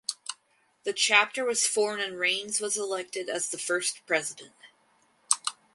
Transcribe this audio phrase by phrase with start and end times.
[0.83, 4.53] The chapter was formed and Raines was elected as the first president.